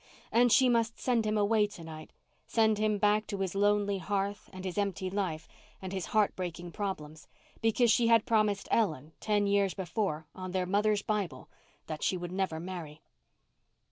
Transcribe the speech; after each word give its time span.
And 0.31 0.51
she 0.51 0.67
must 0.67 0.99
send 0.99 1.27
him 1.27 1.37
away 1.37 1.67
to 1.67 1.83
night—send 1.83 2.79
him 2.79 2.97
back 2.97 3.27
to 3.27 3.37
his 3.37 3.53
lonely 3.53 3.99
hearth 3.99 4.49
and 4.51 4.65
his 4.65 4.75
empty 4.79 5.11
life 5.11 5.47
and 5.79 5.93
his 5.93 6.07
heart 6.07 6.35
breaking 6.35 6.71
problems, 6.71 7.27
because 7.61 7.91
she 7.91 8.07
had 8.07 8.25
promised 8.25 8.67
Ellen, 8.71 9.11
ten 9.19 9.45
years 9.45 9.75
before, 9.75 10.25
on 10.33 10.53
their 10.53 10.65
mother's 10.65 11.03
Bible, 11.03 11.49
that 11.85 12.01
she 12.01 12.17
would 12.17 12.31
never 12.31 12.59
marry. 12.59 13.03